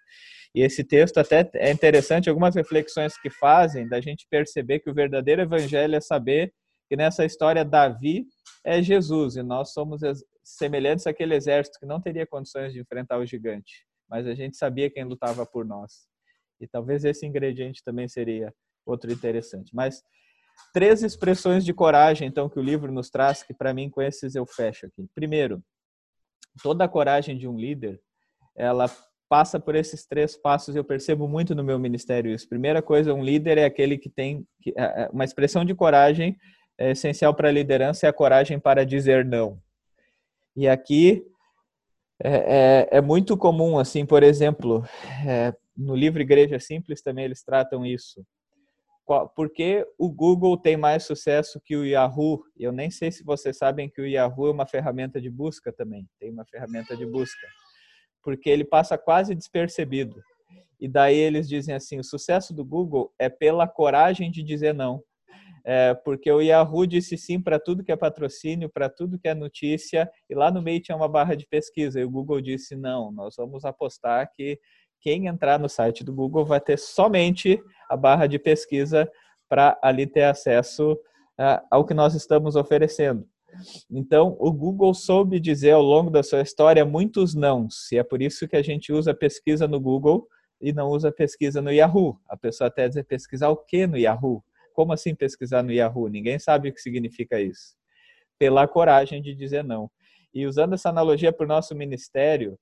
E 0.55 0.63
esse 0.63 0.85
texto 0.85 1.19
até 1.19 1.49
é 1.55 1.71
interessante, 1.71 2.29
algumas 2.29 2.55
reflexões 2.55 3.19
que 3.21 3.29
fazem 3.29 3.89
da 3.89 4.01
gente 4.01 4.27
perceber 4.31 4.79
que 4.79 4.91
o 4.91 4.95
verdadeiro 4.95 5.43
evangelho 5.43 5.97
é 5.97 6.01
saber 6.01 6.53
que 6.89 6.97
nessa 6.97 7.25
história 7.25 7.65
Davi 7.65 8.27
é 8.65 8.81
Jesus 8.81 9.37
e 9.37 9.43
nós 9.43 9.73
somos 9.73 10.03
semelhantes 10.47 11.07
àquele 11.09 11.35
exército 11.35 11.81
que 11.81 11.87
não 11.87 12.01
teria 12.01 12.25
condições 12.25 12.73
de 12.73 12.81
enfrentar 12.81 13.19
o 13.19 13.27
gigante, 13.27 13.85
mas 14.09 14.27
a 14.27 14.35
gente 14.35 14.57
sabia 14.57 14.89
quem 14.89 15.03
lutava 15.03 15.45
por 15.45 15.65
nós. 15.67 16.07
E 16.61 16.69
talvez 16.69 17.05
esse 17.05 17.27
ingrediente 17.27 17.83
também 17.85 18.07
seria 18.07 18.55
outro 18.87 19.13
interessante. 19.13 19.75
Mas 19.75 20.03
três 20.73 21.03
expressões 21.03 21.65
de 21.65 21.75
coragem, 21.75 22.29
então, 22.29 22.49
que 22.49 22.59
o 22.59 22.63
livro 22.63 22.93
nos 22.93 23.11
traz, 23.11 23.43
que 23.43 23.53
para 23.53 23.75
mim 23.75 23.91
com 23.91 24.01
esses 24.01 24.37
eu 24.37 24.47
fecho 24.47 24.87
aqui. 24.87 25.07
Primeiro, 25.15 25.63
toda 26.63 26.85
a 26.85 26.89
coragem 26.89 27.37
de 27.37 27.49
um 27.49 27.59
líder, 27.59 28.01
ela 28.55 28.89
passa 29.29 29.59
por 29.59 29.75
esses 29.75 30.07
três 30.07 30.37
passos. 30.37 30.77
Eu 30.77 30.85
percebo 30.85 31.27
muito 31.27 31.57
no 31.57 31.65
meu 31.65 31.79
ministério 31.79 32.31
isso. 32.31 32.49
Primeira 32.49 32.81
coisa, 32.81 33.13
um 33.13 33.23
líder 33.23 33.59
é 33.59 33.65
aquele 33.65 33.99
que 33.99 34.09
tem 34.09 34.47
é, 34.77 35.03
é, 35.03 35.09
uma 35.13 35.25
expressão 35.25 35.65
de 35.65 35.75
coragem 35.75 36.37
é 36.79 36.91
essencial 36.91 37.35
para 37.35 37.49
a 37.49 37.53
liderança 37.53 38.07
é 38.07 38.09
a 38.09 38.13
coragem 38.13 38.61
para 38.61 38.85
dizer 38.85 39.25
não. 39.25 39.61
E 40.57 40.67
aqui 40.67 41.27
é, 42.23 42.89
é, 42.91 42.99
é 42.99 43.01
muito 43.01 43.37
comum, 43.37 43.79
assim, 43.79 44.07
por 44.07 44.23
exemplo, 44.23 44.85
é, 45.27 45.55
no 45.77 45.95
livro 45.95 46.23
Igreja 46.23 46.59
Simples 46.59 47.03
também 47.03 47.25
eles 47.25 47.43
tratam 47.43 47.85
isso. 47.85 48.25
Por 49.37 49.51
que 49.51 49.87
o 49.97 50.11
Google 50.11 50.57
tem 50.57 50.77
mais 50.77 51.05
sucesso 51.05 51.61
que 51.65 51.77
o 51.77 51.85
Yahoo? 51.85 52.43
Eu 52.59 52.73
nem 52.73 52.91
sei 52.91 53.13
se 53.13 53.23
vocês 53.23 53.57
sabem 53.57 53.89
que 53.89 54.01
o 54.01 54.07
Yahoo 54.07 54.49
é 54.49 54.51
uma 54.51 54.67
ferramenta 54.67 55.21
de 55.21 55.31
busca 55.31 55.73
também. 55.73 56.09
Tem 56.19 56.33
uma 56.33 56.45
ferramenta 56.45 56.97
de 56.97 57.07
busca. 57.07 57.47
Porque 58.21 58.51
ele 58.51 58.65
passa 58.65 58.99
quase 58.99 59.33
despercebido. 59.33 60.21
E 60.81 60.89
daí 60.89 61.17
eles 61.17 61.49
dizem 61.49 61.73
assim: 61.73 62.01
o 62.01 62.05
sucesso 62.05 62.53
do 62.53 62.65
Google 62.65 63.15
é 63.17 63.29
pela 63.29 63.69
coragem 63.69 64.29
de 64.29 64.43
dizer 64.43 64.75
não. 64.75 65.01
É, 65.69 65.95
porque 65.95 66.31
o 66.31 66.41
Yahoo 66.41 66.87
disse 66.87 67.19
sim 67.19 67.41
para 67.41 67.59
tudo 67.59 67.83
que 67.83 67.91
é 67.91 67.97
patrocínio, 67.97 68.71
para 68.71 68.89
tudo 68.89 69.19
que 69.19 69.27
é 69.27 69.35
notícia, 69.35 70.09
e 70.31 70.35
lá 70.35 70.49
no 70.49 70.63
meio 70.63 70.81
tinha 70.81 70.97
uma 70.97 71.09
barra 71.09 71.35
de 71.35 71.45
pesquisa, 71.45 71.99
e 71.99 72.05
o 72.05 72.11
Google 72.11 72.41
disse 72.41 72.77
não, 72.77 73.11
nós 73.11 73.35
vamos 73.37 73.65
apostar 73.65 74.31
que 74.33 74.61
quem 75.01 75.27
entrar 75.27 75.59
no 75.59 75.69
site 75.69 76.05
do 76.05 76.15
Google 76.15 76.45
vai 76.45 76.61
ter 76.61 76.79
somente 76.79 77.61
a 77.91 77.97
barra 77.97 78.29
de 78.29 78.39
pesquisa 78.39 79.11
para 79.49 79.77
ali 79.83 80.07
ter 80.07 80.23
acesso 80.23 80.97
ao 81.69 81.85
que 81.85 81.95
nós 81.95 82.15
estamos 82.15 82.55
oferecendo. 82.55 83.27
Então, 83.91 84.37
o 84.39 84.53
Google 84.53 84.95
soube 84.95 85.41
dizer 85.41 85.73
ao 85.73 85.83
longo 85.83 86.11
da 86.11 86.23
sua 86.23 86.43
história 86.43 86.85
muitos 86.85 87.35
nãos, 87.35 87.91
e 87.91 87.99
é 87.99 88.05
por 88.05 88.23
isso 88.23 88.47
que 88.47 88.57
a 88.57 88.63
gente 88.63 88.93
usa 88.93 89.13
pesquisa 89.13 89.67
no 89.67 89.81
Google 89.81 90.29
e 90.61 90.73
não 90.73 90.91
usa 90.91 91.11
pesquisa 91.11 91.61
no 91.61 91.73
Yahoo. 91.73 92.17
A 92.29 92.37
pessoa 92.37 92.69
até 92.69 92.89
diz 92.89 93.03
pesquisar 93.03 93.49
o 93.49 93.57
que 93.57 93.85
no 93.85 93.99
Yahoo? 93.99 94.45
Como 94.77 94.93
assim 94.93 95.15
pesquisar 95.15 95.63
no 95.63 95.73
Yahoo? 95.73 96.07
Ninguém 96.07 96.39
sabe 96.39 96.69
o 96.69 96.73
que 96.73 96.83
significa 96.83 97.41
isso. 97.41 97.75
Pela 98.39 98.69
coragem 98.69 99.23
de 99.23 99.35
dizer 99.35 99.65
não. 99.65 99.91
E 100.35 100.47
usando 100.47 100.75
essa 100.75 100.91
analogia 100.91 101.33
para 101.33 101.45
o 101.45 101.49
nosso 101.49 101.75
ministério, 101.75 102.59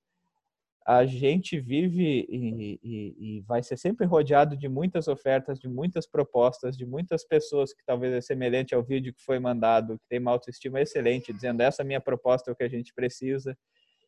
a 0.87 1.05
gente 1.05 1.59
vive 1.59 2.25
e, 2.29 2.79
e, 2.81 3.15
e, 3.19 3.41
vai 3.41 3.61
ser 3.61 3.75
sempre 3.75 4.05
rodeado 4.05 4.55
de 4.55 4.69
muitas 4.69 5.09
ofertas, 5.09 5.59
de 5.59 5.67
muitas 5.67 6.07
propostas, 6.07 6.77
de 6.77 6.85
muitas 6.85 7.25
pessoas 7.25 7.73
que 7.73 7.83
talvez 7.85 8.13
é 8.13 8.21
semelhante 8.21 8.73
ao 8.73 8.81
vídeo 8.81 9.13
que 9.13 9.21
foi 9.21 9.37
mandado, 9.37 9.99
que 9.99 10.07
tem 10.07 10.19
uma 10.19 10.31
autoestima 10.31 10.79
excelente, 10.79 11.33
dizendo 11.33 11.59
essa 11.59 11.83
minha 11.83 11.99
proposta 11.99 12.49
é 12.49 12.53
o 12.53 12.55
que 12.55 12.63
a 12.63 12.69
gente 12.69 12.93
precisa, 12.93 13.57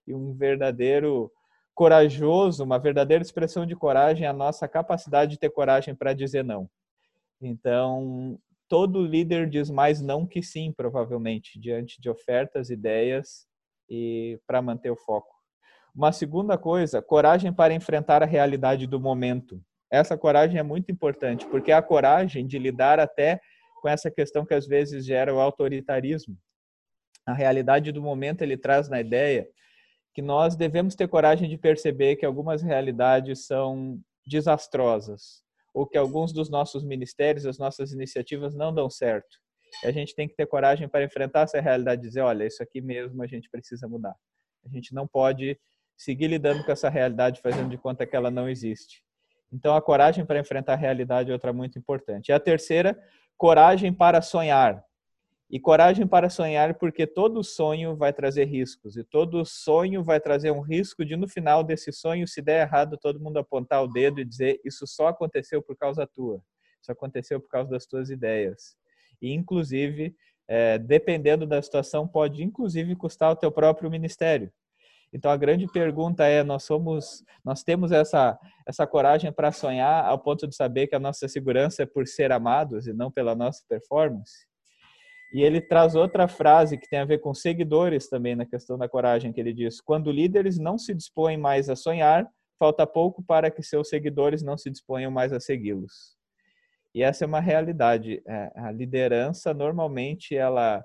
e 0.08 0.14
um 0.14 0.34
verdadeiro 0.34 1.30
corajoso, 1.76 2.64
uma 2.64 2.80
verdadeira 2.80 3.22
expressão 3.22 3.66
de 3.66 3.76
coragem 3.76 4.26
é 4.26 4.30
a 4.30 4.34
nossa 4.34 4.66
capacidade 4.66 5.32
de 5.32 5.40
ter 5.40 5.50
coragem 5.50 5.94
para 5.94 6.14
dizer 6.14 6.46
não. 6.46 6.70
Então, 7.42 8.40
todo 8.68 9.06
líder 9.06 9.50
diz 9.50 9.70
mais 9.70 10.02
não 10.02 10.26
que 10.26 10.42
sim, 10.42 10.72
provavelmente, 10.72 11.60
diante 11.60 12.02
de 12.02 12.10
ofertas, 12.10 12.70
ideias 12.70 13.48
e 13.90 14.40
para 14.46 14.62
manter 14.62 14.92
o 14.92 14.96
foco. 14.96 15.34
Uma 15.96 16.12
segunda 16.12 16.58
coisa, 16.58 17.02
coragem 17.02 17.52
para 17.52 17.74
enfrentar 17.74 18.22
a 18.22 18.26
realidade 18.26 18.86
do 18.86 19.00
momento. 19.00 19.62
Essa 19.90 20.18
coragem 20.18 20.60
é 20.60 20.64
muito 20.64 20.92
importante, 20.92 21.46
porque 21.48 21.72
é 21.72 21.76
a 21.76 21.82
coragem 21.82 22.46
de 22.46 22.60
lidar 22.60 23.00
até 23.00 23.40
com 23.82 23.88
essa 23.88 24.12
questão 24.12 24.46
que 24.46 24.54
às 24.54 24.68
vezes 24.68 25.06
gera 25.06 25.34
o 25.34 25.40
autoritarismo. 25.40 26.38
A 27.26 27.34
realidade 27.34 27.92
do 27.92 28.02
momento 28.02 28.42
ele 28.42 28.58
traz 28.58 28.90
na 28.90 29.00
ideia 29.00 29.48
que 30.14 30.22
nós 30.22 30.56
devemos 30.56 30.96
ter 30.96 31.08
coragem 31.08 31.50
de 31.50 31.58
perceber 31.58 32.16
que 32.16 32.26
algumas 32.26 32.62
realidades 32.62 33.46
são 33.46 34.00
desastrosas, 34.26 35.44
ou 35.74 35.86
que 35.86 35.98
alguns 35.98 36.34
dos 36.34 36.50
nossos 36.50 36.84
ministérios, 36.84 37.46
as 37.46 37.58
nossas 37.58 37.92
iniciativas 37.92 38.56
não 38.56 38.74
dão 38.74 38.90
certo. 38.90 39.38
E 39.84 39.88
a 39.88 39.92
gente 39.92 40.16
tem 40.16 40.28
que 40.28 40.36
ter 40.36 40.46
coragem 40.48 40.88
para 40.88 41.04
enfrentar 41.04 41.42
essa 41.42 41.60
realidade 41.60 42.02
e 42.02 42.08
dizer, 42.08 42.22
olha, 42.22 42.46
isso 42.46 42.64
aqui 42.64 42.82
mesmo 42.82 43.22
a 43.22 43.28
gente 43.28 43.50
precisa 43.50 43.88
mudar. 43.88 44.16
A 44.66 44.70
gente 44.70 44.94
não 44.94 45.08
pode 45.08 45.60
seguir 45.98 46.28
lidando 46.28 46.64
com 46.64 46.72
essa 46.72 46.90
realidade, 46.90 47.42
fazendo 47.42 47.70
de 47.70 47.78
conta 47.78 48.06
que 48.06 48.16
ela 48.16 48.30
não 48.30 48.50
existe. 48.50 49.04
Então, 49.52 49.76
a 49.76 49.82
coragem 49.82 50.26
para 50.26 50.40
enfrentar 50.40 50.74
a 50.74 50.78
realidade 50.78 51.30
é 51.30 51.34
outra 51.34 51.54
muito 51.54 51.80
importante. 51.80 52.30
E 52.30 52.34
a 52.34 52.40
terceira, 52.40 52.98
coragem 53.38 53.94
para 53.94 54.22
sonhar. 54.22 54.84
E 55.50 55.60
coragem 55.60 56.06
para 56.06 56.30
sonhar, 56.30 56.74
porque 56.78 57.08
todo 57.08 57.42
sonho 57.42 57.96
vai 57.96 58.12
trazer 58.12 58.46
riscos. 58.46 58.98
E 58.98 59.04
todo 59.04 59.46
sonho 59.46 60.04
vai 60.04 60.20
trazer 60.20 60.52
um 60.52 60.60
risco 60.60 61.06
de, 61.06 61.16
no 61.16 61.28
final 61.28 61.64
desse 61.64 61.92
sonho, 61.94 62.28
se 62.28 62.42
der 62.42 62.68
errado, 62.68 62.98
todo 62.98 63.20
mundo 63.20 63.38
apontar 63.38 63.82
o 63.82 63.88
dedo 63.88 64.20
e 64.20 64.26
dizer: 64.26 64.60
Isso 64.66 64.86
só 64.86 65.08
aconteceu 65.08 65.62
por 65.62 65.78
causa 65.78 66.06
tua. 66.06 66.42
Isso 66.82 66.92
aconteceu 66.92 67.40
por 67.40 67.48
causa 67.50 67.70
das 67.70 67.86
tuas 67.86 68.10
ideias. 68.10 68.76
E, 69.22 69.34
inclusive, 69.34 70.14
é, 70.48 70.78
dependendo 70.78 71.46
da 71.46 71.62
situação, 71.62 72.08
pode, 72.08 72.44
inclusive, 72.44 72.96
custar 72.96 73.32
o 73.32 73.36
teu 73.36 73.52
próprio 73.52 73.90
ministério. 73.90 74.52
Então 75.14 75.32
a 75.32 75.38
grande 75.38 75.68
pergunta 75.68 76.26
é: 76.26 76.44
nós 76.44 76.64
somos, 76.64 77.24
nós 77.44 77.64
temos 77.64 77.92
essa 77.92 78.38
essa 78.66 78.86
coragem 78.86 79.32
para 79.32 79.52
sonhar 79.52 80.06
ao 80.06 80.20
ponto 80.20 80.48
de 80.48 80.56
saber 80.56 80.88
que 80.88 80.96
a 80.96 81.00
nossa 81.00 81.28
segurança 81.28 81.84
é 81.84 81.86
por 81.86 82.06
ser 82.06 82.32
amados 82.32 82.88
e 82.88 82.94
não 82.94 83.12
pela 83.12 83.34
nossa 83.34 83.64
performance? 83.68 84.47
E 85.34 85.42
ele 85.42 85.60
traz 85.60 85.96
outra 85.96 86.28
frase 86.28 86.78
que 86.78 86.88
tem 86.88 87.00
a 87.00 87.06
ver 87.06 87.20
com 87.20 87.34
seguidores 87.34 88.08
também 88.10 88.36
na 88.36 88.46
questão 88.46 88.78
da 88.78 88.88
coragem, 88.88 89.34
que 89.34 89.40
ele 89.40 89.54
diz: 89.54 89.82
quando 89.82 90.12
líderes 90.12 90.58
não 90.58 90.78
se 90.78 90.94
dispõem 90.94 91.38
mais 91.38 91.70
a 91.70 91.76
sonhar, 91.76 92.28
falta 92.58 92.88
pouco 92.88 93.22
para 93.24 93.52
que 93.52 93.62
seus 93.62 93.90
seguidores 93.90 94.42
não 94.42 94.58
se 94.58 94.70
disponham 94.70 95.12
mais 95.12 95.34
a 95.34 95.40
segui-los. 95.40 96.18
E 96.96 97.04
essa 97.04 97.26
é 97.26 97.28
uma 97.28 97.40
realidade. 97.40 98.22
É, 98.26 98.52
a 98.56 98.72
liderança 98.72 99.54
normalmente 99.54 100.36
ela 100.36 100.84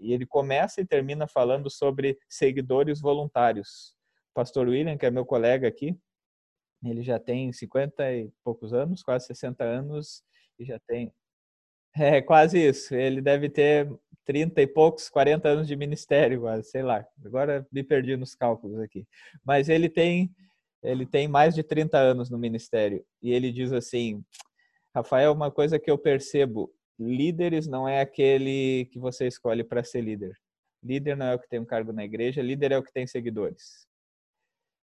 e 0.00 0.12
ele 0.12 0.26
começa 0.26 0.80
e 0.80 0.86
termina 0.86 1.26
falando 1.28 1.70
sobre 1.70 2.18
seguidores 2.28 3.00
voluntários. 3.00 3.94
O 4.30 4.34
pastor 4.34 4.66
William, 4.66 4.96
que 4.96 5.04
é 5.04 5.10
meu 5.10 5.26
colega 5.26 5.68
aqui, 5.68 5.94
ele 6.82 7.02
já 7.02 7.18
tem 7.18 7.52
50 7.52 8.10
e 8.12 8.32
poucos 8.42 8.72
anos, 8.72 9.02
quase 9.02 9.26
60 9.26 9.62
anos, 9.62 10.22
e 10.58 10.64
já 10.64 10.78
tem. 10.86 11.12
É 11.96 12.22
quase 12.22 12.58
isso. 12.58 12.94
Ele 12.94 13.20
deve 13.20 13.48
ter 13.48 13.90
30 14.24 14.62
e 14.62 14.66
poucos, 14.66 15.08
40 15.08 15.48
anos 15.48 15.66
de 15.66 15.74
ministério, 15.74 16.40
quase, 16.42 16.70
sei 16.70 16.82
lá. 16.82 17.04
Agora 17.24 17.66
me 17.72 17.82
perdi 17.82 18.16
nos 18.16 18.34
cálculos 18.34 18.78
aqui. 18.80 19.06
Mas 19.44 19.68
ele 19.68 19.88
tem 19.88 20.30
ele 20.82 21.04
tem 21.04 21.28
mais 21.28 21.54
de 21.54 21.62
30 21.62 21.98
anos 21.98 22.30
no 22.30 22.38
ministério 22.38 23.04
e 23.22 23.32
ele 23.32 23.52
diz 23.52 23.72
assim: 23.72 24.24
Rafael, 24.94 25.32
uma 25.32 25.50
coisa 25.50 25.78
que 25.78 25.90
eu 25.90 25.98
percebo, 25.98 26.72
líderes 26.98 27.66
não 27.66 27.88
é 27.88 28.00
aquele 28.00 28.86
que 28.92 28.98
você 28.98 29.26
escolhe 29.26 29.62
para 29.64 29.84
ser 29.84 30.00
líder. 30.00 30.34
Líder 30.82 31.16
não 31.16 31.26
é 31.26 31.34
o 31.34 31.38
que 31.38 31.48
tem 31.48 31.60
um 31.60 31.64
cargo 31.66 31.92
na 31.92 32.04
igreja, 32.04 32.42
líder 32.42 32.72
é 32.72 32.78
o 32.78 32.82
que 32.82 32.92
tem 32.92 33.06
seguidores. 33.06 33.86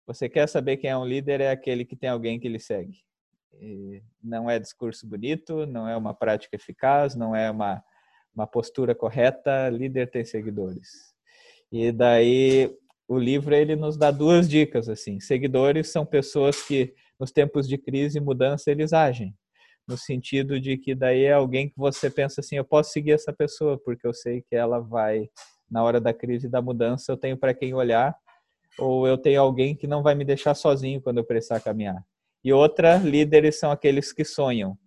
Você 0.07 0.27
quer 0.27 0.47
saber 0.49 0.77
quem 0.77 0.89
é 0.89 0.97
um 0.97 1.05
líder? 1.05 1.39
É 1.41 1.51
aquele 1.51 1.85
que 1.85 1.95
tem 1.95 2.09
alguém 2.09 2.39
que 2.39 2.49
lhe 2.49 2.59
segue. 2.59 3.03
Não 4.21 4.49
é 4.49 4.59
discurso 4.59 5.07
bonito, 5.07 5.65
não 5.65 5.87
é 5.87 5.95
uma 5.95 6.13
prática 6.13 6.55
eficaz, 6.55 7.15
não 7.15 7.35
é 7.35 7.49
uma, 7.49 7.83
uma 8.35 8.47
postura 8.47 8.93
correta. 8.93 9.69
Líder 9.69 10.09
tem 10.09 10.25
seguidores. 10.25 11.13
E 11.71 11.91
daí 11.91 12.75
o 13.07 13.17
livro 13.17 13.53
ele 13.53 13.75
nos 13.75 13.97
dá 13.97 14.11
duas 14.11 14.47
dicas 14.49 14.89
assim. 14.89 15.19
Seguidores 15.19 15.91
são 15.91 16.05
pessoas 16.05 16.61
que 16.61 16.93
nos 17.19 17.31
tempos 17.31 17.67
de 17.67 17.77
crise 17.77 18.17
e 18.17 18.21
mudança 18.21 18.71
eles 18.71 18.93
agem 18.93 19.35
no 19.87 19.97
sentido 19.97 20.59
de 20.59 20.77
que 20.77 20.95
daí 20.95 21.23
é 21.23 21.33
alguém 21.33 21.69
que 21.69 21.77
você 21.77 22.09
pensa 22.09 22.41
assim, 22.41 22.55
eu 22.55 22.63
posso 22.63 22.91
seguir 22.91 23.11
essa 23.11 23.33
pessoa 23.33 23.77
porque 23.77 24.07
eu 24.07 24.13
sei 24.13 24.41
que 24.41 24.55
ela 24.55 24.79
vai 24.79 25.29
na 25.69 25.83
hora 25.83 25.99
da 25.99 26.13
crise 26.13 26.47
e 26.47 26.49
da 26.49 26.61
mudança, 26.61 27.11
eu 27.11 27.17
tenho 27.17 27.37
para 27.37 27.53
quem 27.53 27.73
olhar, 27.73 28.15
ou 28.77 29.07
eu 29.07 29.17
tenho 29.17 29.41
alguém 29.41 29.75
que 29.75 29.87
não 29.87 30.03
vai 30.03 30.15
me 30.15 30.23
deixar 30.23 30.53
sozinho 30.53 31.01
quando 31.01 31.17
eu 31.17 31.23
precisar 31.23 31.59
caminhar. 31.59 32.03
E 32.43 32.51
outra, 32.51 32.97
líderes 32.97 33.59
são 33.59 33.71
aqueles 33.71 34.11
que 34.11 34.25
sonham. 34.25 34.77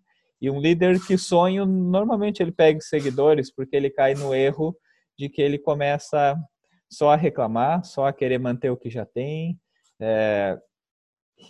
E 0.40 0.50
um 0.50 0.60
líder 0.60 1.00
que 1.06 1.16
sonha, 1.16 1.64
normalmente 1.64 2.42
ele 2.42 2.52
pega 2.52 2.80
seguidores 2.80 3.50
porque 3.50 3.75
ele 3.75 3.88
cai 3.88 4.14
no 4.14 4.34
erro 4.34 4.76
de 5.18 5.28
que 5.28 5.40
ele 5.40 5.58
começa 5.58 6.36
só 6.90 7.10
a 7.10 7.16
reclamar, 7.16 7.84
só 7.84 8.06
a 8.06 8.12
querer 8.12 8.38
manter 8.38 8.70
o 8.70 8.76
que 8.76 8.90
já 8.90 9.06
tem, 9.06 9.58
é, 9.98 10.58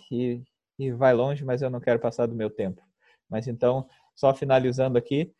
e, 0.09 0.41
e 0.79 0.91
vai 0.91 1.13
longe, 1.13 1.43
mas 1.43 1.61
eu 1.61 1.69
não 1.69 1.81
quero 1.81 1.99
passar 1.99 2.25
do 2.25 2.35
meu 2.35 2.49
tempo. 2.49 2.81
Mas 3.29 3.47
então, 3.47 3.87
só 4.15 4.33
finalizando 4.33 4.97
aqui, 4.97 5.33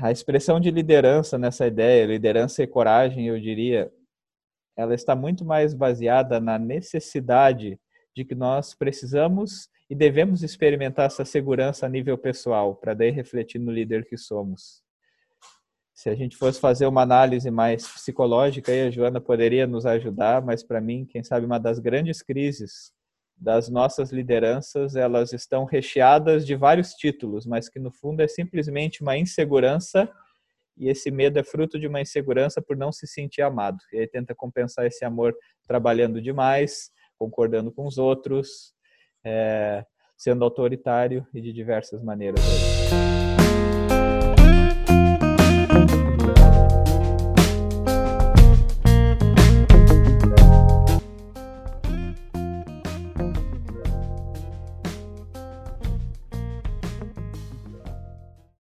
a 0.00 0.10
expressão 0.10 0.60
de 0.60 0.70
liderança 0.70 1.38
nessa 1.38 1.66
ideia, 1.66 2.06
liderança 2.06 2.62
e 2.62 2.66
coragem, 2.66 3.28
eu 3.28 3.40
diria, 3.40 3.90
ela 4.76 4.94
está 4.94 5.14
muito 5.16 5.44
mais 5.44 5.72
baseada 5.72 6.40
na 6.40 6.58
necessidade 6.58 7.78
de 8.14 8.24
que 8.24 8.34
nós 8.34 8.74
precisamos 8.74 9.68
e 9.88 9.94
devemos 9.94 10.42
experimentar 10.42 11.06
essa 11.06 11.24
segurança 11.24 11.86
a 11.86 11.88
nível 11.88 12.16
pessoal, 12.16 12.74
para 12.74 12.94
daí 12.94 13.10
refletir 13.10 13.58
no 13.58 13.72
líder 13.72 14.06
que 14.06 14.16
somos. 14.16 14.82
Se 15.92 16.08
a 16.08 16.14
gente 16.14 16.36
fosse 16.36 16.60
fazer 16.60 16.86
uma 16.86 17.02
análise 17.02 17.50
mais 17.50 17.86
psicológica, 17.86 18.72
aí 18.72 18.88
a 18.88 18.90
Joana 18.90 19.20
poderia 19.20 19.66
nos 19.66 19.86
ajudar, 19.86 20.42
mas 20.42 20.62
para 20.62 20.80
mim, 20.80 21.06
quem 21.06 21.22
sabe 21.22 21.46
uma 21.46 21.58
das 21.58 21.78
grandes 21.78 22.22
crises 22.22 22.92
das 23.36 23.68
nossas 23.68 24.12
lideranças, 24.12 24.96
elas 24.96 25.32
estão 25.32 25.64
recheadas 25.64 26.46
de 26.46 26.54
vários 26.54 26.94
títulos, 26.94 27.46
mas 27.46 27.68
que 27.68 27.78
no 27.78 27.90
fundo 27.90 28.20
é 28.20 28.28
simplesmente 28.28 29.02
uma 29.02 29.16
insegurança 29.16 30.10
e 30.76 30.88
esse 30.88 31.10
medo 31.10 31.38
é 31.38 31.44
fruto 31.44 31.78
de 31.78 31.86
uma 31.86 32.00
insegurança 32.00 32.60
por 32.60 32.76
não 32.76 32.90
se 32.90 33.06
sentir 33.06 33.42
amado. 33.42 33.78
E 33.92 33.98
aí 33.98 34.08
tenta 34.08 34.34
compensar 34.34 34.86
esse 34.86 35.04
amor 35.04 35.34
trabalhando 35.66 36.20
demais, 36.20 36.90
concordando 37.18 37.72
com 37.72 37.86
os 37.86 37.98
outros, 37.98 38.74
é, 39.24 39.84
sendo 40.16 40.44
autoritário 40.44 41.26
e 41.34 41.40
de 41.40 41.52
diversas 41.52 42.02
maneiras. 42.02 42.40